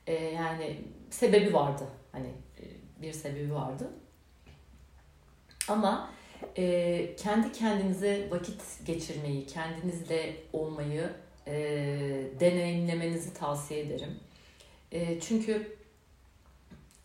E, 0.07 0.15
yani 0.15 0.85
sebebi 1.11 1.55
vardı 1.55 1.85
hani 2.13 2.29
e, 2.59 2.82
bir 3.03 3.13
sebebi 3.13 3.55
vardı. 3.55 3.91
Ama 5.69 6.11
e, 6.57 7.17
kendi 7.17 7.53
kendinize 7.53 8.31
vakit 8.31 8.63
geçirmeyi, 8.87 9.47
kendinizle 9.47 10.37
olmayı 10.53 11.11
e, 11.47 11.55
deneyimlemenizi 12.41 13.35
tavsiye 13.35 13.81
ederim. 13.81 14.21
E, 14.93 15.21
çünkü 15.21 15.77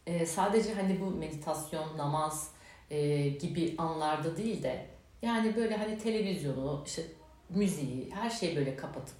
e, 0.07 0.25
sadece 0.25 0.73
hani 0.73 1.01
bu 1.01 1.05
meditasyon, 1.05 1.97
namaz 1.97 2.51
e, 2.91 3.29
gibi 3.29 3.75
anlarda 3.77 4.37
değil 4.37 4.63
de 4.63 4.85
Yani 5.21 5.55
böyle 5.55 5.77
hani 5.77 5.97
televizyonu, 5.97 6.83
işte 6.85 7.01
müziği, 7.49 8.11
her 8.11 8.29
şeyi 8.29 8.55
böyle 8.55 8.75
kapatıp 8.75 9.17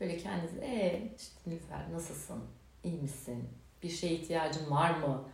böyle 0.00 0.16
kendinize 0.16 0.60
ee 0.66 1.12
işte 1.18 1.36
Nilüfer 1.46 1.92
nasılsın, 1.92 2.44
iyi 2.84 3.02
misin, 3.02 3.48
bir 3.82 3.88
şeye 3.88 4.12
ihtiyacın 4.12 4.70
var 4.70 4.98
mı, 4.98 5.24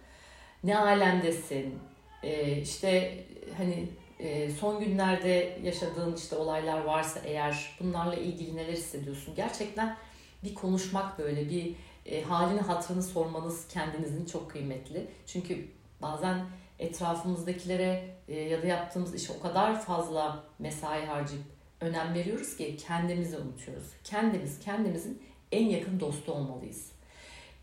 ne 0.65 0.79
alemdesin, 0.79 1.79
ee, 2.23 2.61
işte 2.61 3.19
hani 3.57 3.89
e, 4.19 4.51
son 4.51 4.81
günlerde 4.81 5.59
yaşadığın 5.63 6.17
işte 6.17 6.37
olaylar 6.37 6.85
varsa 6.85 7.21
eğer 7.25 7.77
bunlarla 7.81 8.15
ilgili 8.15 8.57
neler 8.57 8.73
hissediyorsun? 8.73 9.35
Gerçekten 9.35 9.97
bir 10.45 10.55
konuşmak 10.55 11.19
böyle 11.19 11.51
bir 11.51 11.75
e, 12.07 12.23
halini 12.23 12.61
hatırını 12.61 13.03
sormanız 13.03 13.69
kendinizin 13.69 14.27
çok 14.27 14.51
kıymetli. 14.51 15.07
Çünkü 15.27 15.69
bazen 16.03 16.47
etrafımızdakilere 16.79 18.17
e, 18.29 18.41
ya 18.41 18.63
da 18.63 18.67
yaptığımız 18.67 19.15
işe 19.15 19.33
o 19.33 19.41
kadar 19.41 19.81
fazla 19.81 20.45
mesai 20.59 21.07
harcayıp 21.07 21.45
önem 21.81 22.15
veriyoruz 22.15 22.57
ki 22.57 22.77
kendimizi 22.77 23.39
unutuyoruz. 23.39 23.87
Kendimiz 24.05 24.61
kendimizin 24.61 25.23
en 25.53 25.67
yakın 25.67 26.01
dostu 26.01 26.33
olmalıyız. 26.33 26.93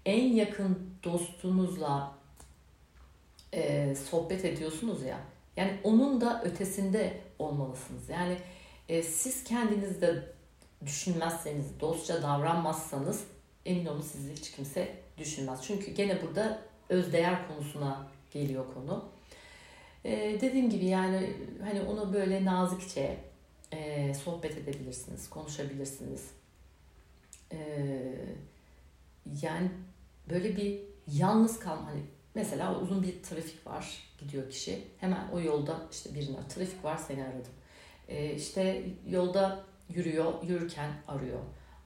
En 0.06 0.34
yakın 0.34 0.90
dostunuzla 1.04 2.21
e, 3.54 3.96
sohbet 3.96 4.46
ediyorsunuz 4.46 5.04
ya. 5.04 5.20
Yani 5.58 5.80
onun 5.84 6.22
da 6.22 6.44
ötesinde 6.44 7.22
olmalısınız. 7.40 8.10
Yani 8.10 8.38
e, 8.90 9.04
siz 9.04 9.44
kendinizde 9.44 10.24
düşünmezseniz, 10.86 11.80
dostça 11.80 12.24
davranmazsanız 12.24 13.24
emin 13.66 13.86
olun 13.86 14.02
sizi 14.02 14.34
hiç 14.34 14.52
kimse 14.52 14.96
düşünmez. 15.18 15.60
Çünkü 15.64 15.92
gene 15.92 16.22
burada 16.22 16.62
özdeğer 16.90 17.48
konusuna 17.48 18.08
geliyor 18.32 18.66
konu. 18.74 19.06
Ee, 20.06 20.38
dediğim 20.42 20.70
gibi 20.70 20.86
yani 20.86 21.34
hani 21.64 21.82
onu 21.82 22.14
böyle 22.14 22.46
nazikçe 22.46 23.18
e, 23.72 24.14
sohbet 24.14 24.58
edebilirsiniz, 24.58 25.30
konuşabilirsiniz. 25.30 26.30
Ee, 27.52 28.16
yani 29.42 29.72
böyle 30.30 30.58
bir 30.58 30.80
yalnız 31.08 31.60
kalma 31.60 31.88
hani 31.88 32.02
mesela 32.36 32.80
uzun 32.80 33.04
bir 33.04 33.24
trafik 33.24 33.68
var 33.68 34.04
gidiyor 34.20 34.50
kişi 34.50 34.88
hemen 34.98 35.28
o 35.34 35.40
yolda 35.40 35.82
işte 35.92 36.16
birini 36.16 36.48
trafik 36.50 36.84
var 36.84 36.98
seni 36.98 37.24
aradım. 37.24 37.52
Ee, 38.08 38.36
işte 38.36 38.84
yolda 39.08 39.64
yürüyor 39.90 40.44
yürürken 40.44 40.92
arıyor. 41.08 41.40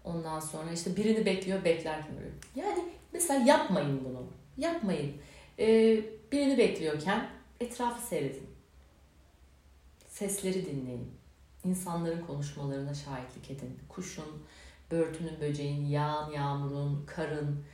Ondan 0.03 0.39
sonra 0.39 0.71
işte 0.71 0.95
birini 0.95 1.25
bekliyor 1.25 1.65
beklerken 1.65 2.15
arıyor. 2.15 2.33
Yani 2.55 2.83
mesela 3.13 3.45
yapmayın 3.45 4.05
bunu. 4.05 4.27
Yapmayın. 4.57 5.13
Ee, 5.59 5.99
birini 6.31 6.57
bekliyorken 6.57 7.29
etrafı 7.59 8.07
seyredin. 8.07 8.49
Sesleri 10.07 10.65
dinleyin. 10.65 11.11
İnsanların 11.63 12.25
konuşmalarına 12.25 12.93
şahitlik 12.93 13.51
edin. 13.51 13.79
Kuşun, 13.89 14.43
börtünün, 14.91 15.41
böceğin, 15.41 15.85
yağın, 15.85 16.31
yağmurun, 16.31 17.05
karın 17.05 17.65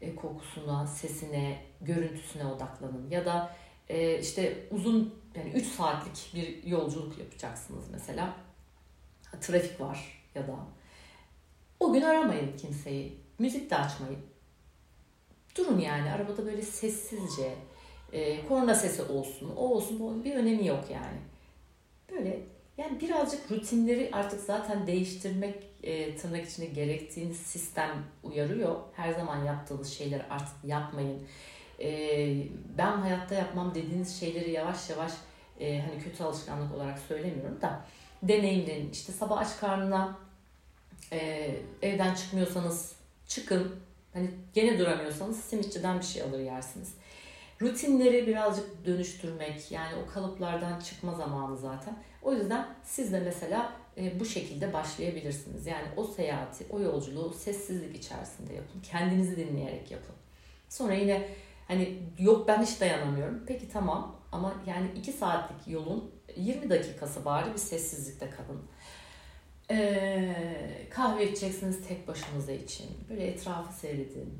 e, 0.00 0.14
kokusuna, 0.14 0.86
sesine, 0.86 1.65
görüntüsüne 1.80 2.46
odaklanın. 2.46 3.10
Ya 3.10 3.24
da 3.24 3.56
e, 3.88 4.20
işte 4.20 4.66
uzun 4.70 5.14
yani 5.34 5.50
3 5.50 5.66
saatlik 5.66 6.32
bir 6.34 6.70
yolculuk 6.70 7.18
yapacaksınız 7.18 7.84
mesela. 7.92 8.36
Trafik 9.40 9.80
var 9.80 10.22
ya 10.34 10.46
da 10.46 10.56
o 11.80 11.92
gün 11.92 12.02
aramayın 12.02 12.56
kimseyi. 12.56 13.16
Müzik 13.38 13.70
de 13.70 13.76
açmayın. 13.76 14.20
Durun 15.56 15.78
yani 15.78 16.12
arabada 16.12 16.46
böyle 16.46 16.62
sessizce 16.62 17.54
e, 18.12 18.46
korna 18.46 18.74
sesi 18.74 19.02
olsun, 19.02 19.52
o 19.56 19.60
olsun, 19.60 20.00
bu 20.00 20.24
bir 20.24 20.34
önemi 20.34 20.66
yok 20.66 20.84
yani. 20.92 21.18
Böyle 22.12 22.40
yani 22.78 23.00
birazcık 23.00 23.50
rutinleri 23.50 24.10
artık 24.12 24.40
zaten 24.40 24.86
değiştirmek 24.86 25.54
e, 25.82 26.16
tırnak 26.16 26.48
içinde 26.48 26.66
gerektiğiniz 26.66 27.36
sistem 27.36 28.04
uyarıyor. 28.22 28.76
Her 28.92 29.12
zaman 29.12 29.44
yaptığınız 29.44 29.92
şeyleri 29.92 30.22
artık 30.22 30.64
yapmayın. 30.64 31.22
E, 31.80 31.88
ben 32.78 32.92
hayatta 32.92 33.34
yapmam 33.34 33.74
dediğiniz 33.74 34.20
şeyleri 34.20 34.50
yavaş 34.50 34.90
yavaş 34.90 35.12
e, 35.60 35.80
hani 35.80 36.02
kötü 36.02 36.24
alışkanlık 36.24 36.74
olarak 36.74 36.98
söylemiyorum 36.98 37.60
da 37.60 37.84
deneyimleyin. 38.22 38.90
İşte 38.90 39.12
sabah 39.12 39.38
aç 39.38 39.56
karnına 39.60 40.18
e, 41.12 41.50
evden 41.82 42.14
çıkmıyorsanız 42.14 42.92
çıkın. 43.28 43.76
Hani 44.12 44.30
gene 44.54 44.78
duramıyorsanız 44.78 45.40
simitçiden 45.40 45.98
bir 45.98 46.04
şey 46.04 46.22
alır 46.22 46.38
yersiniz. 46.38 46.94
Rutinleri 47.62 48.26
birazcık 48.26 48.86
dönüştürmek 48.86 49.72
yani 49.72 49.92
o 49.94 50.12
kalıplardan 50.12 50.80
çıkma 50.80 51.14
zamanı 51.14 51.56
zaten. 51.56 51.96
O 52.22 52.32
yüzden 52.32 52.66
siz 52.84 53.12
de 53.12 53.20
mesela 53.20 53.72
e, 53.96 54.20
bu 54.20 54.24
şekilde 54.24 54.72
başlayabilirsiniz. 54.72 55.66
Yani 55.66 55.86
o 55.96 56.04
seyahati, 56.04 56.66
o 56.70 56.80
yolculuğu 56.80 57.34
sessizlik 57.34 57.96
içerisinde 57.96 58.54
yapın. 58.54 58.80
Kendinizi 58.80 59.36
dinleyerek 59.36 59.90
yapın. 59.90 60.14
Sonra 60.68 60.94
yine 60.94 61.28
hani 61.68 62.02
yok 62.18 62.48
ben 62.48 62.62
hiç 62.62 62.80
dayanamıyorum. 62.80 63.42
Peki 63.46 63.68
tamam 63.68 64.16
ama 64.32 64.54
yani 64.66 64.90
2 64.96 65.12
saatlik 65.12 65.68
yolun 65.68 66.10
20 66.36 66.70
dakikası 66.70 67.24
bari 67.24 67.52
bir 67.52 67.58
sessizlikte 67.58 68.30
kalın. 68.30 68.62
Ee, 69.70 70.86
kahve 70.90 71.30
içeceksiniz 71.30 71.88
tek 71.88 72.08
başınıza 72.08 72.52
için. 72.52 72.86
Böyle 73.10 73.26
etrafı 73.26 73.72
seyredin. 73.72 74.38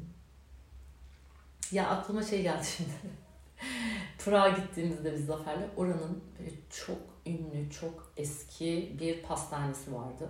Ya 1.72 1.88
aklıma 1.88 2.22
şey 2.22 2.42
geldi 2.42 2.66
şimdi. 2.76 2.90
Prag'a 4.18 4.48
gittiğimizde 4.48 5.12
biz 5.12 5.26
Zafer'le 5.26 5.68
oranın 5.76 6.24
böyle 6.38 6.50
çok 6.70 6.98
ünlü, 7.26 7.70
çok 7.80 8.12
eski 8.16 8.96
bir 9.00 9.22
pastanesi 9.22 9.94
vardı. 9.94 10.28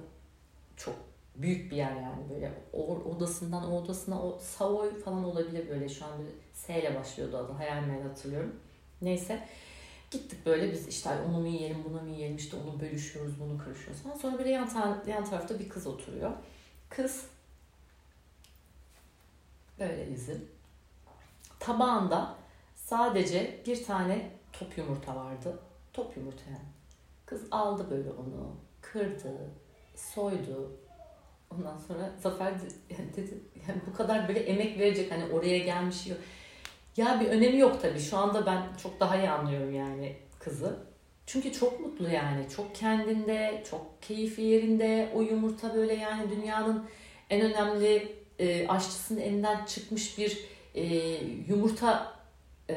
Çok 0.76 0.94
büyük 1.42 1.70
bir 1.70 1.76
yer 1.76 1.96
yani 1.96 2.30
böyle 2.30 2.52
o 2.72 2.94
odasından 2.94 3.72
o 3.72 3.76
odasına 3.82 4.22
o 4.22 4.38
Savoy 4.38 5.00
falan 5.00 5.24
olabilir 5.24 5.68
böyle 5.68 5.88
şu 5.88 6.04
an 6.04 6.12
S 6.52 6.80
ile 6.80 6.94
başlıyordu 6.94 7.36
adı 7.36 7.52
hayal 7.52 7.82
meyal 7.82 8.02
hatırlıyorum. 8.02 8.56
Neyse 9.02 9.46
Gittik 10.10 10.46
böyle 10.46 10.72
biz 10.72 10.88
işte 10.88 11.10
onu 11.28 11.40
mu 11.40 11.46
yiyelim 11.46 11.84
bunu 11.84 12.02
mu 12.02 12.08
yiyelim 12.08 12.36
işte 12.36 12.56
onu 12.56 12.80
bölüşüyoruz 12.80 13.40
bunu 13.40 13.58
karışıyoruz 13.58 14.02
falan. 14.02 14.16
Sonra 14.16 14.38
böyle 14.38 14.50
yan, 14.50 14.68
ta- 14.68 15.02
yan 15.06 15.24
tarafta 15.24 15.58
bir 15.58 15.68
kız 15.68 15.86
oturuyor. 15.86 16.32
Kız 16.88 17.26
böyle 19.78 20.10
bizim 20.10 20.48
tabağında 21.60 22.34
sadece 22.76 23.62
bir 23.66 23.84
tane 23.84 24.30
top 24.52 24.78
yumurta 24.78 25.16
vardı. 25.16 25.58
Top 25.92 26.16
yumurta 26.16 26.42
yani. 26.50 26.68
Kız 27.26 27.42
aldı 27.50 27.90
böyle 27.90 28.10
onu, 28.10 28.56
kırdı, 28.82 29.50
soydu. 29.96 30.76
Ondan 31.50 31.78
sonra 31.78 32.12
Zafer 32.22 32.54
dedi 33.16 33.40
yani 33.68 33.80
bu 33.90 33.96
kadar 33.96 34.28
böyle 34.28 34.40
emek 34.40 34.78
verecek 34.78 35.12
hani 35.12 35.32
oraya 35.32 35.58
gelmiş 35.58 36.06
yok 36.06 36.18
ya 36.96 37.20
bir 37.20 37.26
önemi 37.26 37.58
yok 37.58 37.82
tabii. 37.82 38.00
Şu 38.00 38.16
anda 38.16 38.46
ben 38.46 38.62
çok 38.82 39.00
daha 39.00 39.16
iyi 39.16 39.30
anlıyorum 39.30 39.74
yani 39.74 40.16
kızı. 40.38 40.76
Çünkü 41.26 41.52
çok 41.52 41.80
mutlu 41.80 42.10
yani. 42.10 42.48
Çok 42.56 42.74
kendinde, 42.74 43.62
çok 43.70 44.02
keyfi 44.02 44.42
yerinde. 44.42 45.08
O 45.14 45.22
yumurta 45.22 45.74
böyle 45.74 45.94
yani 45.94 46.30
dünyanın 46.30 46.84
en 47.30 47.40
önemli 47.40 48.12
e, 48.38 48.68
aşçısının 48.68 49.20
elinden 49.20 49.64
çıkmış 49.64 50.18
bir 50.18 50.38
e, 50.74 50.84
yumurta 51.48 52.16
e, 52.70 52.74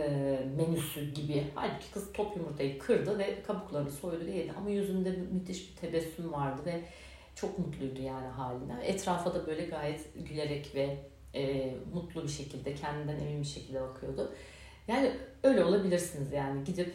menüsü 0.57 1.13
gibi. 1.13 1.43
Halbuki 1.55 1.91
kız 1.93 2.13
top 2.13 2.37
yumurtayı 2.37 2.79
kırdı 2.79 3.19
ve 3.19 3.41
kabuklarını 3.47 3.91
soydu 3.91 4.25
ve 4.25 4.31
yedi. 4.31 4.53
Ama 4.57 4.69
yüzünde 4.69 5.11
müthiş 5.11 5.71
bir 5.71 5.75
tebessüm 5.75 6.31
vardı 6.31 6.61
ve 6.65 6.81
çok 7.41 7.59
mutluydu 7.59 8.01
yani 8.01 8.27
halinden. 8.27 8.81
Etrafa 8.81 9.33
da 9.33 9.47
böyle 9.47 9.65
gayet 9.65 10.27
gülerek 10.29 10.75
ve 10.75 10.97
e, 11.35 11.73
mutlu 11.93 12.23
bir 12.23 12.29
şekilde, 12.29 12.75
kendinden 12.75 13.19
emin 13.19 13.41
bir 13.41 13.47
şekilde 13.47 13.81
bakıyordu. 13.81 14.33
Yani 14.87 15.11
öyle 15.43 15.63
olabilirsiniz 15.63 16.33
yani 16.33 16.63
gidip 16.63 16.93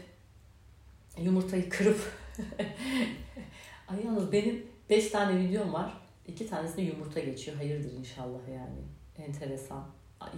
yumurtayı 1.18 1.68
kırıp 1.68 2.00
Ay 3.88 4.04
yalnız 4.04 4.32
benim 4.32 4.66
5 4.90 5.10
tane 5.10 5.40
videom 5.40 5.72
var. 5.72 5.92
İki 6.26 6.48
tanesinde 6.48 6.82
yumurta 6.82 7.20
geçiyor. 7.20 7.56
Hayırdır 7.56 7.92
inşallah 7.92 8.48
yani. 8.48 8.80
Enteresan. 9.26 9.86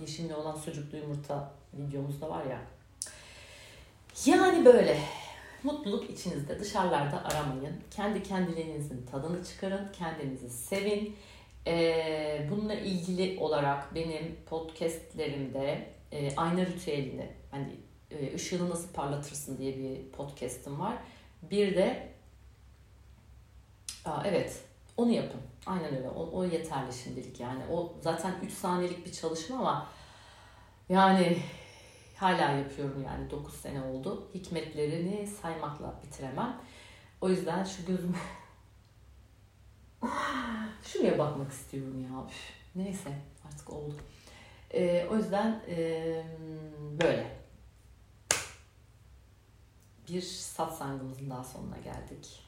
Yeşimli 0.01 0.35
olan 0.35 0.57
sucuklu 0.57 0.99
yumurta 0.99 1.55
videomuz 1.75 2.21
da 2.21 2.31
var 2.31 2.45
ya. 2.45 2.61
Yani 4.27 4.65
böyle. 4.65 4.99
Mutluluk 5.67 6.11
içinizde. 6.11 6.61
Dışarılarda 6.61 7.25
aramayın. 7.25 7.75
Kendi 7.91 8.23
kendiliğinizin 8.23 9.07
tadını 9.07 9.45
çıkarın. 9.45 9.93
Kendinizi 9.93 10.51
sevin. 10.51 11.17
Ee, 11.67 12.47
bununla 12.51 12.75
ilgili 12.75 13.41
olarak 13.41 13.95
benim 13.95 14.37
podcastlerimde 14.47 15.89
e, 16.13 16.37
ayna 16.37 16.61
ritüelini 16.61 17.29
hani 17.51 17.77
e, 18.11 18.35
ışığını 18.35 18.71
nasıl 18.71 18.93
parlatırsın 18.93 19.59
diye 19.59 19.77
bir 19.79 20.13
podcastım 20.13 20.81
var. 20.81 20.97
Bir 21.43 21.77
de 21.77 22.09
evet 24.25 24.63
onu 24.97 25.13
yapın. 25.13 25.41
Aynen 25.67 25.97
öyle. 25.97 26.09
O, 26.09 26.31
o 26.33 26.45
yeterli 26.45 26.93
şimdilik 26.93 27.41
yani. 27.41 27.63
O 27.73 27.93
zaten 28.01 28.35
3 28.45 28.53
saniyelik 28.53 29.07
bir 29.07 29.13
çalışma 29.13 29.59
ama 29.59 29.89
yani 30.89 31.37
hala 32.17 32.51
yapıyorum 32.51 33.05
yani 33.07 33.31
9 33.31 33.55
sene 33.55 33.83
oldu. 33.83 34.29
Hikmetlerini 34.35 35.27
saymakla 35.27 36.01
bitiremem. 36.03 36.57
O 37.21 37.29
yüzden 37.29 37.65
şu 37.65 37.87
gözüm 37.87 38.17
şuraya 40.83 41.19
bakmak 41.19 41.53
istiyorum 41.53 42.03
ya. 42.03 42.25
Üf, 42.29 42.53
neyse 42.75 43.11
artık 43.47 43.73
oldu. 43.73 43.95
Ee, 44.75 45.07
o 45.11 45.17
yüzden 45.17 45.63
e, 45.69 46.25
böyle 47.03 47.37
bir 50.09 50.23
satsangımızın 50.23 51.31
daha 51.31 51.45
sonuna 51.45 51.79
geldik. 51.79 52.43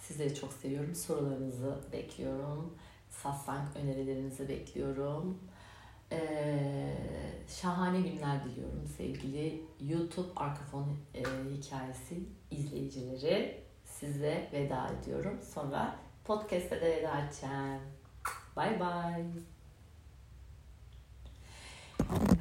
Sizleri 0.00 0.34
çok 0.34 0.52
seviyorum. 0.52 0.94
Sorularınızı 0.94 1.78
bekliyorum. 1.92 2.74
Satsang 3.10 3.76
önerilerinizi 3.76 4.48
bekliyorum. 4.48 5.38
Ee, 6.12 6.18
şahane 7.62 8.00
günler 8.00 8.44
diliyorum 8.44 8.86
sevgili 8.96 9.62
YouTube 9.88 10.28
arka 10.36 10.64
fon 10.64 10.86
e, 11.14 11.20
hikayesi 11.56 12.14
izleyicileri. 12.50 13.60
Size 13.84 14.48
veda 14.52 14.90
ediyorum. 15.02 15.38
Sonra 15.54 15.96
podcast'te 16.24 16.80
de 16.80 16.86
veda 16.86 17.12
edeceğim. 17.18 17.80
Bye 18.56 18.80
bye. 18.80 19.24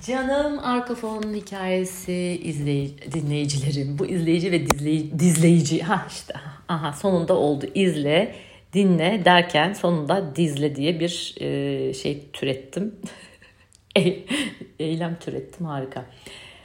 Canım 0.06 0.60
arka 0.60 0.96
fon 0.96 1.34
hikayesi 1.34 2.42
izley 2.44 2.98
dinleyicilerim. 3.14 4.00
Bu 4.00 4.06
izleyici 4.06 4.52
ve 4.52 4.66
dizley 4.66 5.20
dizleyici. 5.20 5.82
Ha 5.84 6.06
işte 6.10 6.34
aha 6.68 6.94
sonunda 6.94 7.34
oldu. 7.34 7.66
İzle, 7.76 8.36
dinle 8.74 9.22
derken 9.26 9.74
sonunda 9.74 10.36
dizle 10.36 10.76
diye 10.76 11.00
bir 11.00 11.36
e, 11.40 11.94
şey 11.94 12.32
türettim. 12.34 12.96
Eylem 14.80 15.18
türettim 15.20 15.66
harika. 15.66 16.06